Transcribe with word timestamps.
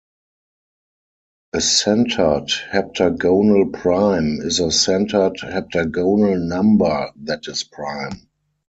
A 1.53 1.61
centered 1.61 2.47
heptagonal 2.71 3.71
prime 3.71 4.39
is 4.41 4.59
a 4.59 4.71
centered 4.71 5.35
heptagonal 5.43 6.41
number 6.43 7.11
that 7.17 7.43
is 7.47 7.63
prime. 7.63 8.27